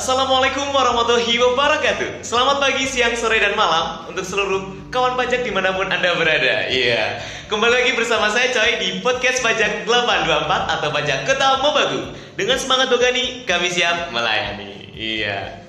Assalamualaikum 0.00 0.72
warahmatullahi 0.72 1.36
wabarakatuh. 1.44 2.24
Selamat 2.24 2.56
pagi, 2.56 2.88
siang, 2.88 3.12
sore, 3.20 3.36
dan 3.36 3.52
malam 3.52 4.08
Untuk 4.08 4.24
seluruh 4.24 4.88
kawan 4.88 5.12
pajak 5.12 5.44
di 5.44 5.52
mana 5.52 5.76
pun 5.76 5.92
Anda 5.92 6.16
berada. 6.16 6.72
Iya. 6.72 7.20
Kembali 7.52 7.68
lagi 7.68 7.92
bersama 7.92 8.32
saya 8.32 8.48
Coy 8.48 8.80
di 8.80 9.04
Podcast 9.04 9.44
Pajak 9.44 9.84
824 9.84 10.72
Atau 10.72 10.88
Pajak 10.88 11.28
Kota 11.28 11.60
Mobagu. 11.60 12.16
Dengan 12.32 12.56
semangat 12.56 12.88
Dogani, 12.88 13.44
kami 13.44 13.68
siap 13.68 14.08
melayani. 14.08 14.88
Iya. 14.96 15.68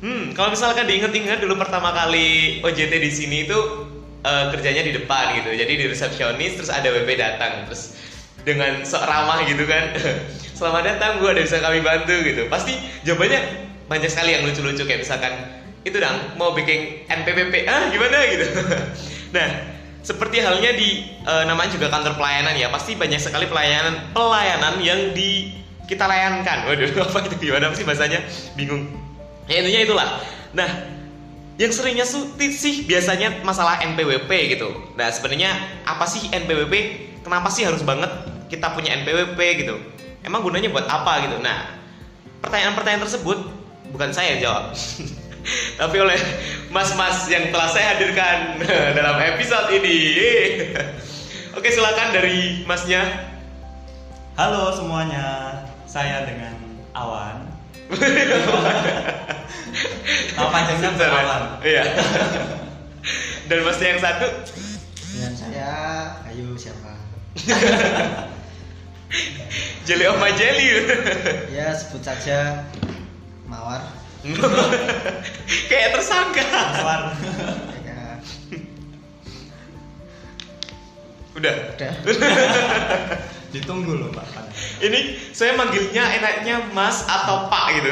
Hmm, 0.00 0.32
kalau 0.32 0.56
misalkan 0.56 0.88
diinget-inget 0.88 1.44
dulu 1.44 1.60
pertama 1.60 1.92
kali 1.92 2.56
OJT 2.64 3.04
di 3.04 3.10
sini 3.12 3.44
itu 3.44 3.58
eh, 4.24 4.48
kerjanya 4.48 4.80
di 4.80 4.96
depan 4.96 5.36
gitu. 5.44 5.52
Jadi 5.52 5.72
di 5.76 5.84
resepsionis 5.92 6.56
terus 6.56 6.72
ada 6.72 6.88
WP 6.88 7.20
datang 7.20 7.68
terus 7.68 8.00
dengan 8.48 8.80
sok 8.80 9.04
ramah 9.04 9.44
gitu 9.44 9.68
kan. 9.68 9.92
Selamat 10.62 10.94
datang, 10.94 11.18
Bu, 11.18 11.26
ada 11.26 11.42
bisa 11.42 11.58
kami 11.58 11.82
bantu 11.82 12.14
gitu. 12.22 12.46
Pasti 12.46 12.78
jawabannya 13.02 13.66
banyak 13.90 14.06
sekali 14.06 14.30
yang 14.38 14.46
lucu-lucu 14.46 14.86
kayak 14.86 15.02
misalkan 15.02 15.34
itu 15.82 15.98
dong 15.98 16.38
mau 16.38 16.54
bikin 16.54 17.02
NPWP 17.10 17.66
ah 17.66 17.90
gimana 17.90 18.22
gitu. 18.30 18.46
nah, 19.34 19.48
seperti 20.06 20.38
halnya 20.38 20.70
di 20.70 21.18
eh, 21.18 21.44
namanya 21.50 21.74
juga 21.74 21.90
kantor 21.90 22.14
pelayanan 22.14 22.54
ya, 22.54 22.70
pasti 22.70 22.94
banyak 22.94 23.18
sekali 23.18 23.50
pelayanan 23.50 24.14
pelayanan 24.14 24.78
yang 24.78 25.10
di 25.10 25.50
kita 25.90 26.06
layankan. 26.06 26.70
Waduh, 26.70 26.94
apa 27.10 27.18
itu 27.26 27.42
gimana 27.42 27.74
sih 27.74 27.82
bahasanya? 27.82 28.22
Bingung. 28.54 28.86
Ya 29.50 29.66
intinya 29.66 29.82
itulah. 29.82 30.08
Nah, 30.54 30.70
yang 31.58 31.74
seringnya 31.74 32.06
sih 32.06 32.86
biasanya 32.86 33.42
masalah 33.42 33.82
NPWP 33.82 34.30
gitu. 34.54 34.70
Nah, 34.94 35.10
sebenarnya 35.10 35.58
apa 35.90 36.06
sih 36.06 36.30
NPWP? 36.30 36.74
Kenapa 37.26 37.50
sih 37.50 37.66
harus 37.66 37.82
banget 37.82 38.14
kita 38.46 38.70
punya 38.70 38.94
NPWP 39.02 39.66
gitu? 39.66 40.01
Emang 40.22 40.46
gunanya 40.46 40.70
buat 40.70 40.86
apa 40.86 41.26
gitu? 41.26 41.42
Nah, 41.42 41.66
pertanyaan-pertanyaan 42.46 43.02
tersebut 43.02 43.38
bukan 43.90 44.10
saya 44.14 44.38
yang 44.38 44.40
jawab. 44.50 44.64
Tapi 45.80 45.96
oleh 45.98 46.18
mas-mas 46.70 47.26
yang 47.26 47.50
telah 47.50 47.66
saya 47.66 47.98
hadirkan 47.98 48.62
dalam 48.98 49.18
episode 49.18 49.74
ini. 49.74 49.98
Oke, 51.58 51.68
silakan 51.74 52.14
dari 52.14 52.62
masnya. 52.64 53.02
Halo 54.38 54.72
semuanya, 54.72 55.58
saya 55.84 56.24
dengan 56.24 56.56
Awan. 56.94 57.44
Nama 60.32 60.48
panjangnya 60.48 60.90
ya. 60.96 61.08
Awan. 61.12 61.42
Iya. 61.60 61.82
Dan 63.50 63.58
masnya 63.66 63.86
yang 63.92 64.00
satu 64.00 64.28
Dengan 65.12 65.32
saya 65.36 65.68
Ayu 66.30 66.56
siapa? 66.56 66.94
Jelly 69.82 70.06
of 70.06 70.16
my 70.22 70.30
jelly. 70.38 70.86
Ya 71.56 71.74
sebut 71.74 72.02
saja 72.06 72.62
Mawar. 73.50 73.82
Kayak 75.70 75.98
tersangka. 75.98 76.46
Awan. 76.80 77.02
Ya, 77.82 78.16
Udah. 81.34 81.54
udah. 81.74 81.92
Ditunggu 83.50 83.92
loh 83.98 84.08
Pak. 84.14 84.52
Ini 84.80 85.32
saya 85.34 85.56
manggilnya 85.58 86.04
enaknya 86.20 86.70
Mas 86.72 87.02
atau 87.04 87.48
Pak 87.50 87.64
gitu. 87.76 87.90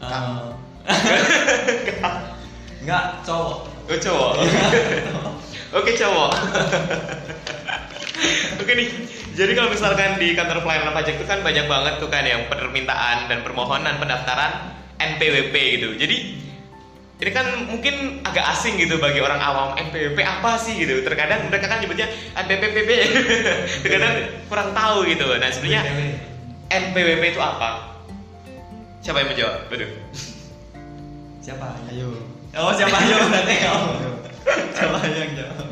Eh, 0.00 0.40
Enggak 2.80 3.04
cowok. 3.22 3.56
Oh 3.92 3.98
cowok. 4.00 4.32
Oke 5.76 5.90
cowok. 5.94 6.32
Oke 8.60 8.72
nih. 8.74 8.88
Jadi 9.40 9.56
kalau 9.56 9.72
misalkan 9.72 10.20
di 10.20 10.36
kantor 10.36 10.60
pelayanan 10.60 10.92
pajak 10.92 11.16
itu 11.16 11.24
kan 11.24 11.40
banyak 11.40 11.64
banget 11.64 11.96
tuh 11.96 12.12
kan 12.12 12.28
yang 12.28 12.44
permintaan 12.52 13.24
dan 13.24 13.40
permohonan 13.40 13.96
pendaftaran 13.96 14.76
NPWP 15.00 15.80
gitu. 15.80 15.88
Jadi 15.96 16.16
ini 17.24 17.30
kan 17.32 17.48
mungkin 17.64 18.20
agak 18.20 18.44
asing 18.52 18.76
gitu 18.76 19.00
bagi 19.00 19.24
orang 19.24 19.40
awam 19.40 19.80
NPWP 19.80 20.20
apa 20.20 20.60
sih 20.60 20.76
gitu. 20.76 21.00
Terkadang 21.00 21.48
mereka 21.48 21.72
kan 21.72 21.80
nyebutnya 21.80 22.12
NPWP. 22.36 22.90
Terkadang 23.88 24.44
kurang 24.52 24.76
tahu 24.76 25.08
gitu. 25.08 25.24
Nah 25.32 25.48
sebenarnya 25.48 25.88
NPWP 26.68 27.32
itu 27.32 27.40
apa? 27.40 27.96
Siapa 29.00 29.24
yang 29.24 29.28
menjawab? 29.32 29.72
Waduh. 29.72 29.90
Siapa? 31.40 31.68
Ayo. 31.88 32.12
Oh 32.60 32.76
siapa 32.76 32.92
ayo 33.08 33.16
berarti 33.24 33.56
kamu. 33.56 33.88
Siapa 34.76 34.98
yang 35.08 35.32
jawab? 35.32 35.68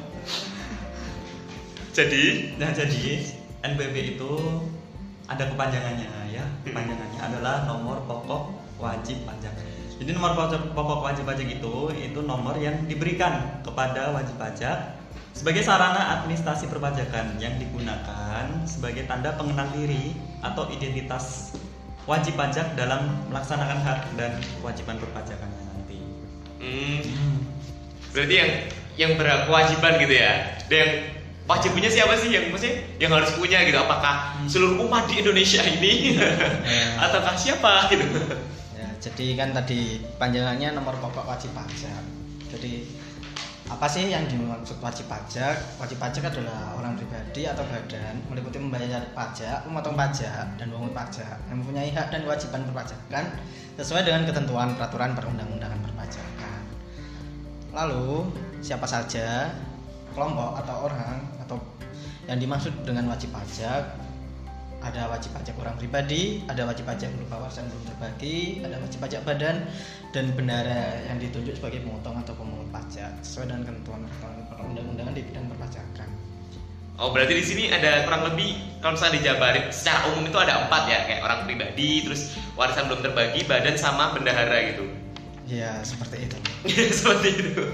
Jadi 1.92 2.24
Nah 2.56 2.72
jadi 2.72 3.36
NPWP 3.62 4.18
itu 4.18 4.32
ada 5.28 5.44
kepanjangannya 5.50 6.32
ya. 6.32 6.44
Kepanjangannya 6.64 7.20
adalah 7.20 7.66
nomor 7.68 8.02
pokok 8.06 8.42
wajib 8.78 9.26
pajak. 9.26 9.52
Jadi 9.98 10.14
nomor 10.14 10.38
pokok, 10.38 11.02
wajib 11.02 11.26
pajak 11.26 11.48
itu 11.50 11.90
itu 11.98 12.20
nomor 12.22 12.54
yang 12.62 12.86
diberikan 12.86 13.58
kepada 13.66 14.14
wajib 14.14 14.38
pajak 14.38 14.94
sebagai 15.34 15.66
sarana 15.66 16.18
administrasi 16.18 16.70
perpajakan 16.70 17.34
yang 17.42 17.58
digunakan 17.58 18.46
sebagai 18.62 19.10
tanda 19.10 19.34
pengenal 19.34 19.66
diri 19.74 20.14
atau 20.38 20.70
identitas 20.70 21.50
wajib 22.06 22.38
pajak 22.38 22.78
dalam 22.78 23.26
melaksanakan 23.28 23.78
hak 23.82 24.00
dan 24.14 24.38
kewajiban 24.62 25.02
perpajakannya 25.02 25.62
nanti. 25.66 25.98
Hmm, 26.62 27.02
berarti 28.14 28.34
yang 28.34 28.50
yang 28.98 29.12
berkewajiban 29.18 29.92
gitu 30.02 30.14
ya. 30.14 30.34
Dan 30.66 31.17
wajib 31.48 31.72
punya 31.72 31.88
siapa 31.88 32.12
sih 32.20 32.28
yang 32.28 32.52
maksudnya 32.52 32.76
yang 33.00 33.10
harus 33.16 33.32
punya 33.32 33.64
gitu? 33.64 33.80
Apakah 33.80 34.36
seluruh 34.44 34.84
umat 34.84 35.08
di 35.08 35.24
Indonesia 35.24 35.64
ini 35.64 36.20
ataukah 37.04 37.34
siapa 37.34 37.88
gitu? 37.88 38.04
Ya, 38.76 38.88
jadi 39.00 39.26
kan 39.34 39.56
tadi 39.56 40.04
panjangannya 40.20 40.76
nomor 40.76 40.94
pokok 41.00 41.24
wajib 41.24 41.50
pajak. 41.56 42.04
Jadi 42.52 42.84
apa 43.68 43.84
sih 43.84 44.08
yang 44.12 44.28
dimaksud 44.28 44.76
wajib 44.80 45.08
pajak? 45.08 45.56
Wajib 45.80 45.96
pajak 45.96 46.28
adalah 46.28 46.76
orang 46.76 46.96
pribadi 47.00 47.48
atau 47.48 47.64
badan 47.64 48.16
meliputi 48.28 48.60
membayar 48.60 49.04
pajak, 49.16 49.64
memotong 49.64 49.96
pajak, 49.96 50.56
dan 50.60 50.66
memungut 50.68 50.92
pajak 50.92 51.36
yang 51.48 51.64
mempunyai 51.64 51.92
hak 51.92 52.12
dan 52.12 52.24
kewajiban 52.28 52.64
perpajakan 52.68 53.24
sesuai 53.80 54.04
dengan 54.04 54.24
ketentuan 54.28 54.72
peraturan 54.76 55.12
perundang-undangan 55.16 55.80
perpajakan. 55.84 56.60
Lalu 57.72 58.32
siapa 58.64 58.88
saja 58.88 59.52
kelompok 60.16 60.64
atau 60.64 60.90
orang 60.90 61.37
atau 61.48 61.58
yang 62.28 62.36
dimaksud 62.36 62.76
dengan 62.84 63.08
wajib 63.08 63.32
pajak 63.32 63.96
ada 64.78 65.10
wajib 65.10 65.34
pajak 65.34 65.58
orang 65.58 65.74
pribadi, 65.74 66.46
ada 66.46 66.62
wajib 66.62 66.86
pajak 66.86 67.10
berupa 67.18 67.42
warisan 67.42 67.66
belum 67.66 67.82
terbagi, 67.90 68.62
ada 68.62 68.78
wajib 68.78 68.98
pajak 69.02 69.20
badan 69.26 69.66
dan 70.14 70.30
bendara 70.38 71.02
yang 71.10 71.18
ditunjuk 71.18 71.58
sebagai 71.58 71.82
pemotong 71.82 72.14
atau 72.22 72.34
pemungut 72.38 72.70
pajak 72.70 73.10
sesuai 73.26 73.50
dengan 73.50 73.62
ketentuan 73.66 74.06
perundang-undangan 74.54 75.14
di 75.18 75.22
bidang 75.26 75.50
perpajakan. 75.50 76.08
Oh 76.98 77.14
berarti 77.14 77.34
di 77.38 77.44
sini 77.46 77.64
ada 77.70 78.06
kurang 78.06 78.26
lebih 78.26 78.58
kalau 78.82 78.98
misalnya 78.98 79.22
dijabarin 79.22 79.66
secara 79.70 80.10
umum 80.14 80.26
itu 80.26 80.38
ada 80.38 80.66
empat 80.66 80.82
ya 80.90 80.98
kayak 81.10 81.20
orang 81.26 81.40
pribadi, 81.46 81.90
terus 82.06 82.38
warisan 82.54 82.86
belum 82.86 83.02
terbagi, 83.02 83.40
badan 83.50 83.74
sama 83.74 84.14
bendahara 84.14 84.74
gitu. 84.74 84.86
Ya 85.48 85.80
seperti 85.80 86.28
itu. 86.28 86.36
Seperti 87.00 87.28
itu. 87.40 87.64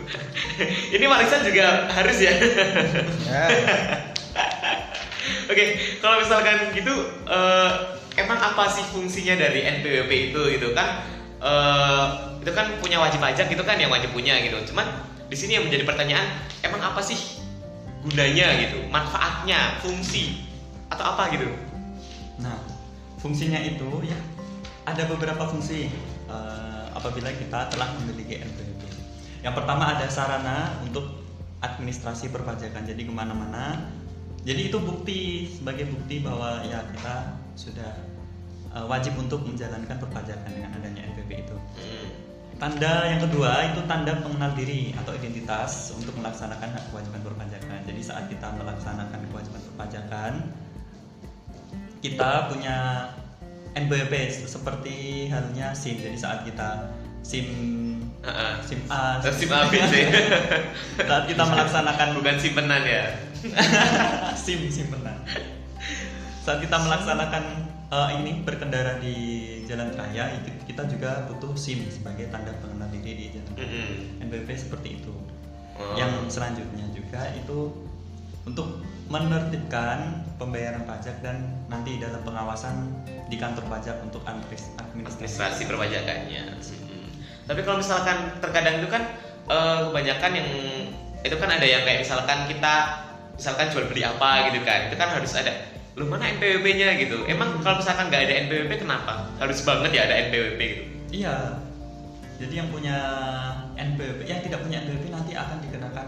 Ini 0.94 1.10
warisan 1.10 1.42
juga 1.42 1.90
harus 1.90 2.22
ya. 2.22 2.30
Ya, 3.26 3.44
Oke, 5.50 5.98
kalau 5.98 6.22
misalkan 6.22 6.70
gitu, 6.70 6.94
eh, 7.26 7.70
emang 8.14 8.38
apa 8.38 8.70
sih 8.70 8.86
fungsinya 8.94 9.34
dari 9.34 9.66
NPWP 9.66 10.30
itu 10.30 10.40
gitu 10.54 10.70
kan? 10.70 11.02
eh, 11.44 12.04
itu 12.40 12.50
kan 12.52 12.66
punya 12.80 12.98
wajib 13.00 13.20
pajak 13.20 13.46
gitu 13.52 13.62
kan 13.64 13.76
yang 13.76 13.92
wajib 13.92 14.10
punya 14.12 14.40
gitu. 14.40 14.56
Cuman 14.72 14.88
di 15.28 15.36
sini 15.36 15.60
yang 15.60 15.64
menjadi 15.68 15.84
pertanyaan, 15.84 16.26
emang 16.64 16.80
apa 16.80 17.00
sih 17.04 17.16
gunanya 18.04 18.52
gitu, 18.60 18.84
manfaatnya, 18.88 19.80
fungsi 19.80 20.44
atau 20.92 21.16
apa 21.16 21.32
gitu? 21.32 21.48
Nah, 22.40 22.60
fungsinya 23.20 23.60
itu 23.60 23.88
ya 24.04 24.18
ada 24.84 25.08
beberapa 25.08 25.48
fungsi 25.48 25.88
eh, 26.28 26.63
apabila 27.04 27.28
kita 27.36 27.68
telah 27.68 27.88
memiliki 28.00 28.40
NPWP. 28.40 28.82
Yang 29.44 29.54
pertama 29.60 29.92
ada 29.92 30.08
sarana 30.08 30.72
untuk 30.80 31.04
administrasi 31.60 32.32
perpajakan. 32.32 32.80
Jadi 32.88 33.04
ke 33.04 33.12
mana-mana. 33.12 33.92
Jadi 34.40 34.72
itu 34.72 34.80
bukti 34.80 35.52
sebagai 35.52 35.92
bukti 35.92 36.24
bahwa 36.24 36.64
ya 36.64 36.80
kita 36.96 37.36
sudah 37.60 37.92
eh, 38.72 38.86
wajib 38.88 39.20
untuk 39.20 39.44
menjalankan 39.44 40.00
perpajakan 40.00 40.48
dengan 40.48 40.72
adanya 40.80 41.04
NPWP 41.12 41.44
itu. 41.44 41.56
Hmm. 41.76 42.08
Tanda 42.56 43.04
yang 43.04 43.20
kedua 43.20 43.76
itu 43.76 43.84
tanda 43.84 44.16
pengenal 44.24 44.56
diri 44.56 44.96
atau 44.96 45.12
identitas 45.12 45.92
untuk 45.92 46.16
melaksanakan 46.16 46.72
hak 46.72 46.84
kewajiban 46.88 47.20
perpajakan. 47.20 47.84
Jadi 47.84 48.00
saat 48.00 48.32
kita 48.32 48.48
melaksanakan 48.56 49.20
kewajiban 49.28 49.60
perpajakan, 49.74 50.32
kita 52.00 52.30
punya 52.48 52.76
NPWP 53.74 54.14
seperti 54.46 55.28
halnya 55.28 55.74
SIM. 55.74 55.98
Jadi 55.98 56.18
saat 56.18 56.46
kita 56.46 56.94
SIM 57.26 57.46
Heeh. 58.24 58.52
SIM 58.64 58.80
A, 58.88 59.20
SIM 59.20 59.52
A, 59.52 59.68
B, 59.68 59.76
C. 59.76 59.94
saat 61.08 61.24
kita 61.28 61.44
melaksanakan 61.44 62.16
Bukan 62.16 62.36
simpenan 62.40 62.80
ya. 62.80 63.20
SIM 64.44 64.64
simpenan. 64.72 65.20
saat 66.44 66.60
kita 66.60 66.76
melaksanakan 66.76 67.44
eh, 67.92 68.08
ini 68.20 68.44
berkendara 68.44 69.00
di 69.00 69.16
jalan 69.64 69.92
raya 69.96 70.32
itu 70.40 70.52
kita 70.68 70.88
juga 70.88 71.28
butuh 71.28 71.52
SIM 71.56 71.84
sebagai 71.88 72.28
tanda 72.32 72.52
pengenal 72.60 72.88
diri 72.88 73.12
di 73.12 73.26
jalan 73.36 73.52
raya. 73.60 73.68
Mm-mm. 73.68 74.24
NPWP 74.24 74.50
seperti 74.56 74.88
itu. 75.00 75.12
Oh. 75.76 75.96
Yang 75.98 76.32
selanjutnya 76.32 76.86
juga 76.96 77.28
itu 77.36 77.83
untuk 78.44 78.84
menertibkan 79.08 80.24
pembayaran 80.40 80.84
pajak 80.88 81.20
dan 81.20 81.44
nanti 81.68 82.00
dalam 82.00 82.24
pengawasan 82.24 82.92
di 83.28 83.36
kantor 83.36 83.68
pajak 83.68 84.00
untuk 84.00 84.24
administrasi. 84.24 84.80
administrasi 84.80 85.62
perpajakannya. 85.68 86.56
Mm-mm. 86.56 87.08
Tapi 87.44 87.60
kalau 87.64 87.80
misalkan 87.80 88.40
terkadang 88.40 88.80
itu 88.80 88.88
kan 88.88 89.02
eh, 89.48 89.78
kebanyakan 89.88 90.32
yang 90.32 90.48
itu 91.24 91.36
kan 91.40 91.48
ada 91.52 91.64
yang 91.64 91.84
kayak 91.84 92.04
misalkan 92.04 92.48
kita 92.48 92.74
misalkan 93.36 93.66
jual 93.72 93.84
beli 93.88 94.02
apa 94.04 94.52
gitu 94.52 94.60
kan, 94.64 94.88
itu 94.88 94.96
kan 94.96 95.08
harus 95.12 95.32
ada 95.36 95.52
lu 95.94 96.10
mana 96.10 96.26
NPWP-nya 96.26 96.98
gitu. 96.98 97.22
Emang 97.30 97.60
kalau 97.62 97.78
misalkan 97.78 98.10
nggak 98.10 98.22
ada 98.28 98.34
NPWP 98.48 98.72
kenapa? 98.82 99.30
Harus 99.38 99.62
banget 99.62 99.90
ya 99.94 100.02
ada 100.10 100.14
NPWP 100.28 100.60
gitu. 100.60 100.84
Iya. 101.22 101.36
Jadi 102.34 102.54
yang 102.58 102.68
punya 102.74 102.96
NPWP, 103.78 104.26
yang 104.26 104.42
tidak 104.42 104.60
punya 104.66 104.82
NPWP 104.82 105.06
nanti 105.14 105.32
akan 105.38 105.56
dikenakan 105.62 106.06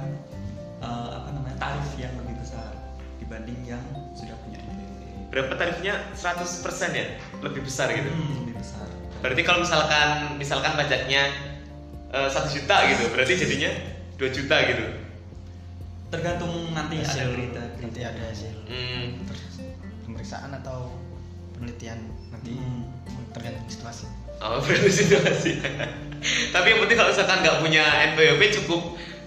eh, 0.82 1.10
apa 1.22 1.28
namanya 1.30 1.56
tarif 1.60 1.86
yang 1.96 2.12
dibanding 3.26 3.58
yang 3.66 3.82
sudah 4.14 4.38
punya 4.40 4.62
NPWP. 4.62 5.34
Berapa 5.34 5.52
tarifnya? 5.58 5.94
100% 6.14 6.62
ya? 6.94 7.06
Lebih 7.42 7.66
besar 7.66 7.90
gitu. 7.90 8.06
Hmm, 8.06 8.46
lebih 8.46 8.54
besar. 8.56 8.86
Berarti 9.18 9.42
kalau 9.42 9.60
misalkan 9.60 10.08
misalkan 10.38 10.72
pajaknya 10.78 11.34
eh, 12.06 12.28
satu 12.30 12.48
juta 12.48 12.76
gitu, 12.86 13.10
berarti 13.10 13.34
jadinya 13.34 13.70
2 14.14 14.30
juta 14.30 14.56
gitu. 14.62 14.84
Tergantung 16.06 16.70
nanti 16.70 17.02
ada 17.02 17.10
hasil 17.10 17.34
berita. 17.34 17.62
nanti 17.82 18.00
ada 18.00 18.22
hasil 18.30 18.54
Hmm. 18.70 19.26
pemeriksaan 20.06 20.54
atau 20.54 20.94
penelitian 21.52 21.98
nanti 22.30 22.54
Hmm. 22.54 22.86
tergantung 23.34 23.66
situasi 23.66 24.06
Oh, 24.38 24.60
berarti 24.64 24.90
situasi. 24.92 25.50
Tapi 26.52 26.66
yang 26.68 26.78
penting 26.84 26.96
kalau 26.96 27.10
misalkan 27.10 27.42
nggak 27.42 27.58
punya 27.58 27.84
NPWP 28.14 28.42
cukup 28.62 28.82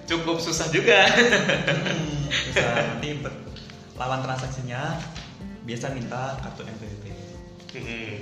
cukup 0.07 0.38
susah 0.40 0.72
juga. 0.72 1.04
Hmm, 1.06 2.30
susah. 2.31 2.96
nanti 2.96 3.19
lawan 4.00 4.24
transaksinya 4.24 4.96
biasa 5.68 5.92
minta 5.92 6.40
kartu 6.40 6.63
NPWP. 6.63 7.06
Hmm. 7.75 8.16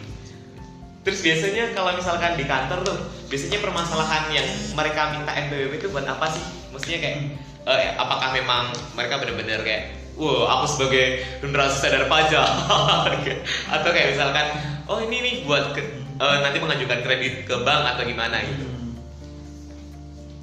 Terus 1.06 1.20
biasanya 1.24 1.72
kalau 1.72 1.96
misalkan 1.96 2.36
di 2.36 2.44
kantor 2.44 2.84
tuh, 2.84 2.98
biasanya 3.32 3.64
permasalahan 3.64 4.28
yang 4.34 4.48
mereka 4.76 5.16
minta 5.16 5.32
NPWP 5.32 5.80
itu 5.80 5.88
buat 5.94 6.04
apa 6.04 6.28
sih? 6.34 6.44
Maksudnya 6.74 7.00
kayak 7.00 7.18
eh, 7.64 7.96
apakah 7.96 8.36
memang 8.36 8.74
mereka 8.98 9.22
benar-benar 9.22 9.62
kayak 9.64 9.96
Wow, 10.18 10.50
aku 10.50 10.66
sebagai 10.66 11.22
generasi 11.46 11.78
sadar 11.78 12.10
pajak 12.10 12.42
atau 13.78 13.90
kayak 13.94 14.18
misalkan, 14.18 14.50
oh 14.90 14.98
ini 14.98 15.22
nih 15.22 15.36
buat 15.46 15.78
ke- 15.78 15.94
eh, 16.18 16.38
nanti 16.42 16.58
mengajukan 16.58 17.06
kredit 17.06 17.46
ke 17.46 17.54
bank 17.62 17.94
atau 17.94 18.02
gimana 18.02 18.42
gitu. 18.42 18.66
Hmm. 18.66 18.98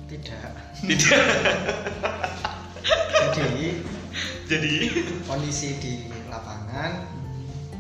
tidak 0.06 0.54
Tidak. 0.78 1.26
jadi 3.34 3.82
Jadi, 4.44 4.92
kondisi 5.24 5.80
di 5.80 5.94
lapangan 6.28 7.08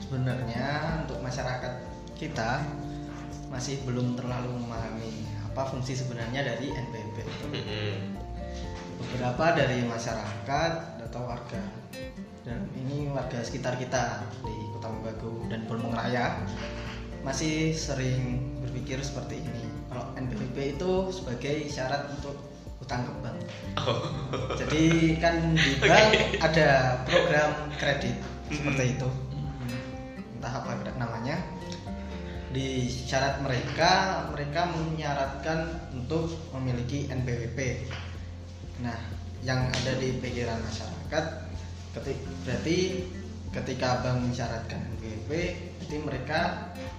sebenarnya 0.00 1.04
untuk 1.04 1.20
masyarakat 1.20 1.72
kita 2.16 2.64
masih 3.52 3.84
belum 3.84 4.16
terlalu 4.16 4.48
memahami 4.64 5.28
apa 5.44 5.68
fungsi 5.68 5.94
sebenarnya 5.94 6.40
dari 6.42 6.72
NPWP 6.72 7.16
beberapa 8.96 9.44
dari 9.54 9.84
masyarakat 9.84 10.72
atau 11.04 11.22
warga. 11.28 11.62
Dan 12.44 12.64
ini 12.80 13.12
warga 13.12 13.44
sekitar 13.44 13.76
kita 13.76 14.24
di 14.44 14.54
Kota 14.76 14.88
Mobagu 14.88 15.44
dan 15.52 15.68
Bulmung 15.68 15.92
Raya 15.92 16.40
masih 17.24 17.72
sering 17.76 18.40
berpikir 18.64 19.00
seperti 19.04 19.40
ini. 19.40 19.64
Kalau 19.92 20.16
NPWP 20.16 20.80
itu 20.80 20.92
sebagai 21.12 21.68
syarat 21.68 22.08
untuk 22.12 22.36
utang 22.84 23.02
ke 23.08 23.12
bank 23.24 23.38
jadi 24.54 24.84
kan 25.20 25.34
di 25.54 25.72
bank 25.82 26.10
ada 26.40 27.00
program 27.04 27.50
kredit 27.76 28.16
seperti 28.48 28.96
itu. 28.96 29.08
Entah 30.38 30.52
apa 30.62 30.72
namanya. 30.96 31.36
Di 32.54 32.86
syarat 32.86 33.42
mereka 33.42 34.24
mereka 34.30 34.70
menyaratkan 34.70 35.90
untuk 35.90 36.30
memiliki 36.54 37.10
NPWP 37.10 37.90
nah 38.82 38.98
yang 39.46 39.70
ada 39.70 39.94
di 40.02 40.18
pikiran 40.18 40.58
masyarakat 40.58 41.24
keti- 41.94 42.26
berarti 42.42 42.78
ketika 43.54 44.02
bank 44.02 44.18
mensyaratkan 44.26 44.82
NPWP 44.98 45.30
jadi 45.86 45.96
mereka 46.02 46.40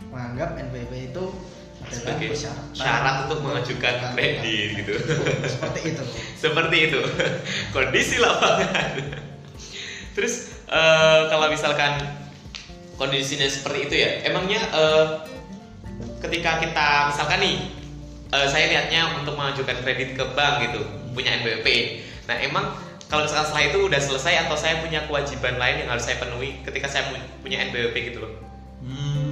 menganggap 0.08 0.56
NPWP 0.56 1.12
itu 1.12 1.24
sebagai 1.90 2.28
persyaratan 2.34 2.74
syarat 2.76 3.16
untuk 3.28 3.40
mengajukan 3.46 3.96
kredit 4.14 4.68
gitu. 4.84 4.94
seperti 5.46 5.80
itu 5.94 6.04
Seperti 6.46 6.78
itu 6.92 7.00
kondisi 7.74 8.16
lapangan. 8.22 8.90
Terus 10.14 10.34
eh, 10.70 11.22
kalau 11.28 11.48
misalkan 11.50 12.00
kondisinya 12.96 13.48
seperti 13.50 13.80
itu 13.90 13.96
ya, 14.00 14.10
emangnya 14.30 14.62
eh, 14.72 15.06
ketika 16.22 16.62
kita 16.62 16.88
misalkan 17.12 17.40
nih, 17.42 17.56
eh, 18.32 18.48
saya 18.48 18.66
lihatnya 18.70 19.20
untuk 19.20 19.34
mengajukan 19.36 19.76
kredit 19.82 20.14
ke 20.14 20.24
bank 20.38 20.70
gitu, 20.70 20.82
punya 21.18 21.36
NPWP. 21.42 21.68
Nah 22.30 22.38
emang 22.42 22.66
kalau 23.10 23.26
misalkan 23.26 23.46
setelah 23.50 23.66
itu 23.70 23.80
udah 23.86 24.02
selesai 24.02 24.34
atau 24.48 24.58
saya 24.58 24.82
punya 24.82 25.06
kewajiban 25.06 25.62
lain 25.62 25.86
yang 25.86 25.90
harus 25.94 26.06
saya 26.06 26.18
penuhi 26.18 26.62
ketika 26.66 26.90
saya 26.90 27.10
pu- 27.10 27.30
punya 27.42 27.62
NPWP 27.70 27.96
gitu 28.14 28.22
loh. 28.22 28.34
Hmm. 28.86 29.25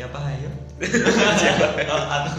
Siapa 0.00 0.16
ayo? 0.32 0.48
Siapa? 1.44 1.76
Oh, 1.92 2.04
aduh. 2.08 2.32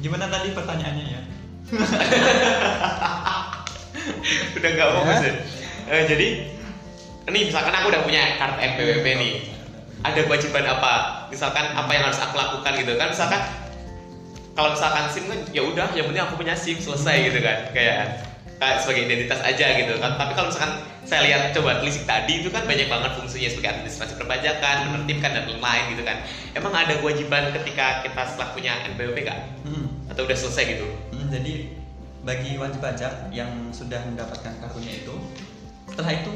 Gimana 0.00 0.24
tadi 0.32 0.56
pertanyaannya 0.56 1.04
ya? 1.04 1.20
udah 4.56 4.70
nggak 4.72 4.88
fokus 4.88 5.20
ya. 5.20 5.32
Eh, 5.92 6.02
jadi 6.08 6.48
ini 7.28 7.52
misalkan 7.52 7.76
aku 7.76 7.92
udah 7.92 8.08
punya 8.08 8.40
kartu 8.40 8.56
NPWP 8.56 9.04
nih 9.04 9.52
ada 10.00 10.24
kewajiban 10.24 10.64
apa 10.64 11.28
misalkan 11.28 11.76
apa 11.76 11.92
yang 11.92 12.08
harus 12.08 12.24
aku 12.24 12.40
lakukan 12.40 12.72
gitu 12.80 12.96
kan 12.96 13.12
misalkan 13.12 13.44
kalau 14.56 14.72
misalkan 14.72 15.12
SIM 15.12 15.28
kan 15.28 15.44
ya 15.52 15.60
udah 15.60 15.92
yang 15.92 16.08
penting 16.08 16.24
aku 16.24 16.40
punya 16.40 16.56
SIM 16.56 16.80
selesai 16.80 17.28
gitu 17.28 17.44
kan 17.44 17.68
kayak 17.76 18.32
kayak 18.58 18.78
sebagai 18.82 19.02
identitas 19.10 19.40
aja 19.42 19.66
gitu 19.78 19.92
kan. 19.98 20.14
Tapi 20.18 20.32
kalau 20.36 20.48
misalkan 20.50 20.72
saya 21.04 21.20
lihat 21.28 21.52
coba 21.52 21.84
telisik 21.84 22.08
tadi 22.08 22.40
itu 22.40 22.48
kan 22.48 22.64
banyak 22.64 22.88
banget 22.88 23.12
fungsinya 23.20 23.48
sebagai 23.52 23.70
administrasi 23.76 24.14
perpajakan 24.16 24.76
menertibkan 24.88 25.30
dan 25.36 25.44
lain-lain 25.48 25.84
gitu 25.92 26.02
kan. 26.02 26.16
Emang 26.56 26.72
ada 26.72 26.94
kewajiban 26.96 27.52
ketika 27.52 28.00
kita 28.00 28.22
setelah 28.24 28.48
punya 28.56 28.72
NPWP 28.94 29.16
nggak? 29.28 29.40
Hmm. 29.68 29.86
atau 30.04 30.24
udah 30.28 30.36
selesai 30.36 30.64
gitu? 30.76 30.86
Hmm, 31.16 31.28
jadi 31.32 31.54
bagi 32.24 32.56
wajib 32.56 32.80
pajak 32.80 33.28
yang 33.32 33.50
sudah 33.72 34.00
mendapatkan 34.08 34.52
kartunya 34.62 35.04
itu, 35.04 35.14
setelah 35.92 36.12
itu 36.12 36.32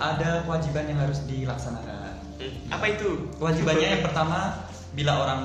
ada 0.00 0.30
kewajiban 0.48 0.84
yang 0.88 0.98
harus 1.04 1.20
dilaksanakan. 1.28 2.14
Hmm, 2.40 2.54
apa 2.72 2.86
itu? 2.88 3.28
Kewajibannya 3.36 3.88
yang 3.98 4.04
pertama, 4.04 4.64
bila 4.96 5.12
orang 5.24 5.42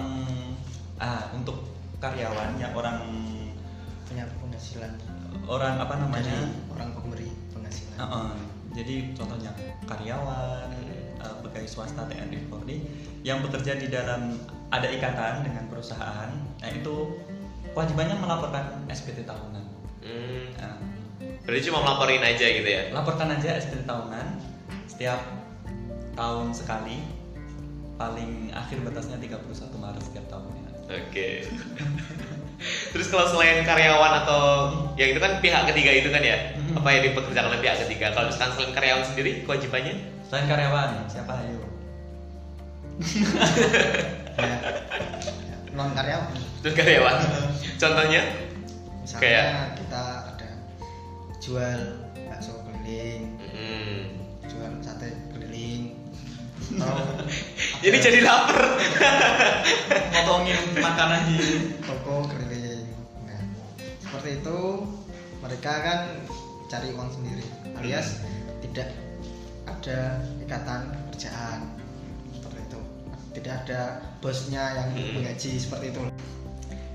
ah 1.01 1.27
untuk 1.35 1.67
karyawan 1.99 2.55
yang 2.59 2.71
orang 2.75 2.99
penghasilan. 4.63 4.95
Orang 5.43 5.75
apa 5.75 5.93
namanya? 5.99 6.37
Dari 6.39 6.71
orang 6.71 6.89
pemberi 6.95 7.29
penghasilan. 7.51 7.97
Uh, 7.99 8.05
uh. 8.07 8.31
jadi 8.71 8.95
contohnya 9.11 9.51
karyawan 9.83 10.71
uh, 11.19 11.35
pegawai 11.43 11.67
swasta 11.67 12.07
TNI 12.07 12.47
Polri 12.47 12.79
yang 13.27 13.43
bekerja 13.43 13.75
di 13.75 13.91
dalam 13.91 14.39
ada 14.71 14.87
ikatan 14.87 15.45
dengan 15.45 15.67
perusahaan 15.69 16.31
nah 16.63 16.69
itu 16.71 17.19
kewajibannya 17.75 18.15
melaporkan 18.23 18.87
SPT 18.87 19.27
tahunan. 19.27 19.65
Hmm, 19.99 20.47
Nah, 20.55 20.79
berarti 21.43 21.67
cuma 21.67 21.83
melaporin 21.83 22.23
aja 22.23 22.47
gitu 22.47 22.69
ya? 22.69 22.95
Laporkan 22.95 23.35
aja 23.35 23.59
SPT 23.59 23.83
tahunan 23.83 24.39
setiap 24.87 25.19
tahun 26.15 26.55
sekali 26.55 27.03
paling 27.99 28.55
akhir 28.55 28.79
batasnya 28.79 29.19
31 29.19 29.43
Maret 29.75 30.01
setiap 30.07 30.25
tahunnya. 30.31 30.71
Oke. 30.87 31.29
Terus 32.89 33.07
kalau 33.07 33.25
selain 33.27 33.61
karyawan 33.61 34.23
atau 34.23 34.41
yang 34.95 35.11
itu 35.11 35.19
kan 35.19 35.37
pihak 35.37 35.63
ketiga 35.67 35.91
itu 35.93 36.09
kan 36.09 36.21
ya, 36.21 36.37
Mhm. 36.53 36.77
apa 36.77 36.87
yang 36.89 37.01
dipekerjakan 37.05 37.49
oleh 37.49 37.61
pihak 37.61 37.77
ketiga. 37.83 38.05
Kalau 38.11 38.27
misalkan 38.27 38.51
selain 38.53 38.73
karyawan 38.73 39.03
sendiri, 39.05 39.31
kewajibannya? 39.43 39.95
selain 40.23 40.47
karyawan 40.47 40.89
siapa 41.05 41.33
ayo 41.39 41.61
ya, 44.33 44.57
non 45.77 45.89
karyawan 45.91 46.33
Terus 46.61 46.73
karyawan. 46.73 47.15
Contohnya? 47.75 48.21
misalnya 49.03 49.19
Kayak- 49.19 49.51
kita 49.77 50.03
ada 50.31 50.49
jual 51.37 51.79
bakso 52.23 52.55
keliling 52.63 53.35
Hmm. 53.51 54.01
jual 54.47 54.71
sate 54.79 55.11
keliling 55.29 55.91
atau 56.73 56.95
Jadi 57.83 57.97
jadi 57.99 58.19
lapar. 58.23 58.79
ngomongin 60.15 60.55
makanan 60.79 61.21
di 61.27 61.37
itu 64.43 64.59
mereka 65.39 65.71
kan 65.71 65.99
cari 66.67 66.91
uang 66.91 67.07
sendiri 67.07 67.47
alias 67.79 68.19
tidak 68.59 68.91
ada 69.63 70.19
ikatan 70.43 70.91
kerjaan. 71.11 71.71
Seperti 72.35 72.59
itu. 72.67 72.79
Tidak 73.39 73.53
ada 73.63 73.81
bosnya 74.19 74.63
yang 74.75 74.87
Hmm. 74.91 75.15
menggaji 75.15 75.55
seperti 75.55 75.95
itu. 75.95 76.01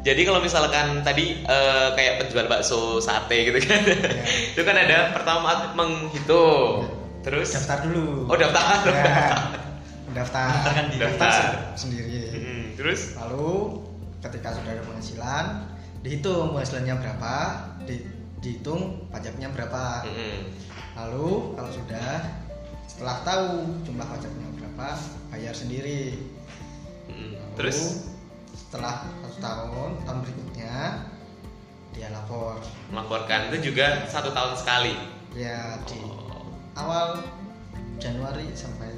Jadi 0.05 0.21
kalau 0.25 0.41
misalkan 0.41 1.01
tadi 1.01 1.41
eh, 1.41 1.89
kayak 1.93 2.25
penjual 2.25 2.45
bakso 2.47 3.01
sate 3.01 3.49
gitu 3.49 3.59
kan, 3.61 3.81
Ya. 3.85 4.25
itu 4.57 4.63
kan 4.63 4.77
ada 4.77 5.13
pertama 5.13 5.73
menghitung, 5.75 6.87
terus? 7.25 7.53
Daftar 7.53 7.89
dulu. 7.89 8.29
Oh 8.29 8.37
daftar, 8.37 8.85
ya, 8.89 9.05
mendaftar. 10.09 10.49
Diri. 10.93 11.01
daftar. 11.01 11.29
Daftar. 11.33 11.43
sendiri. 11.75 12.21
Mm, 12.33 12.65
terus? 12.77 13.17
Lalu 13.17 13.81
ketika 14.23 14.55
sudah 14.55 14.71
ada 14.73 14.83
penghasilan 14.87 15.45
dihitung 16.01 16.55
penghasilannya 16.55 16.95
berapa 16.99 17.35
di- 17.85 18.07
dihitung 18.39 19.11
pajaknya 19.11 19.51
berapa 19.51 20.07
lalu 20.95 21.55
kalau 21.55 21.71
sudah 21.71 22.11
setelah 22.87 23.17
tahu 23.23 23.49
jumlah 23.83 24.07
pajaknya 24.07 24.47
berapa 24.59 24.89
bayar 25.31 25.55
sendiri. 25.55 26.19
Lalu, 27.09 27.55
terus 27.55 28.11
setelah 28.55 29.07
satu 29.23 29.39
tahun 29.39 29.91
tahun 30.03 30.19
berikutnya 30.23 30.75
dia 31.95 32.09
lapor 32.11 32.59
melaporkan 32.91 33.51
itu 33.51 33.71
juga 33.71 34.07
satu 34.07 34.31
tahun 34.31 34.55
sekali. 34.55 34.95
ya 35.35 35.79
di 35.87 35.99
Oh, 35.99 36.47
awal 36.75 37.23
Januari 37.99 38.47
sampai 38.55 38.91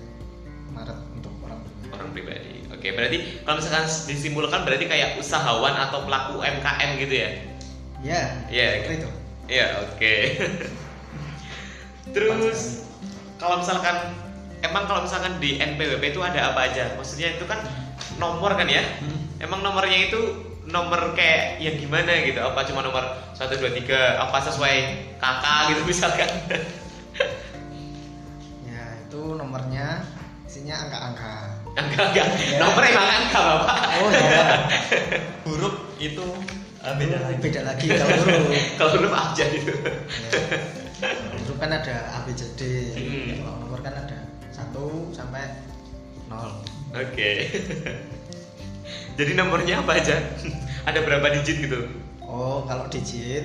Maret 0.71 0.97
untuk 1.17 1.33
orang 1.45 1.61
pribadi. 1.65 1.93
orang 1.93 2.09
pribadi. 2.13 2.55
Oke, 2.81 2.97
berarti 2.97 3.45
kalau 3.45 3.61
misalkan 3.61 3.85
disimpulkan 4.09 4.65
berarti 4.65 4.89
kayak 4.89 5.21
usahawan 5.21 5.77
atau 5.77 6.09
pelaku 6.09 6.41
UMKM 6.41 6.97
gitu 6.97 7.13
ya? 7.13 7.29
ya 8.01 8.21
Iya. 8.49 8.69
seperti 8.81 9.05
itu 9.05 9.11
Iya, 9.53 9.67
oke. 9.85 10.15
Terus 12.17 12.89
kalau 13.37 13.61
misalkan 13.61 14.17
emang 14.65 14.89
kalau 14.89 15.05
misalkan 15.05 15.37
di 15.45 15.61
NPWP 15.61 16.17
itu 16.17 16.25
ada 16.25 16.57
apa 16.57 16.73
aja? 16.73 16.97
Maksudnya 16.97 17.37
itu 17.37 17.45
kan 17.45 17.61
nomor 18.17 18.57
kan 18.57 18.65
ya? 18.65 18.81
Hmm. 18.81 19.29
Emang 19.45 19.61
nomornya 19.61 20.09
itu 20.09 20.41
nomor 20.65 21.13
kayak 21.13 21.61
yang 21.61 21.77
gimana 21.77 22.25
gitu? 22.25 22.41
Apa 22.41 22.65
cuma 22.65 22.81
nomor 22.81 23.05
1 23.37 23.61
2 23.61 23.77
3 23.77 24.25
apa 24.25 24.41
sesuai 24.41 24.77
kakak 25.21 25.77
gitu 25.77 25.85
misalkan? 25.85 26.25
ya 28.73 28.85
itu 29.05 29.37
nomornya 29.37 30.01
isinya 30.49 30.89
angka-angka 30.89 31.60
Enggak, 31.81 32.07
enggak. 32.13 32.27
Nomor 32.57 32.83
emang 32.85 33.09
angka, 33.11 33.41
Bapak. 33.41 33.79
oh 33.97 34.09
ya 34.11 34.41
huruf 35.49 35.75
itu 35.97 36.27
eh, 36.79 36.95
beda 36.95 37.17
lagi 37.21 37.39
beda 37.39 37.61
lagi 37.65 37.87
kalau 37.99 38.17
huruf 38.17 38.45
Kalau 38.77 38.91
huruf 38.95 39.13
aja 39.13 39.45
gitu. 39.49 39.73
Ya. 39.73 41.09
huruf 41.35 41.57
kan 41.57 41.71
ada 41.71 41.95
A 42.11 42.19
B 42.23 42.33
C 42.33 42.43
D 42.55 42.63
Hmm. 42.93 43.41
kalau 43.41 43.55
nomor 43.59 43.81
kan 43.81 43.95
ada 43.95 44.19
satu 44.51 45.09
sampai 45.11 45.65
nol 46.27 46.61
Oke. 46.91 47.31
Jadi 49.19 49.33
nomornya 49.33 49.81
apa 49.81 49.97
aja? 49.97 50.17
ada 50.83 50.99
berapa 51.01 51.29
digit 51.31 51.61
gitu? 51.61 51.87
oh 52.21 52.65
kalau 52.65 52.89
digit 52.89 53.45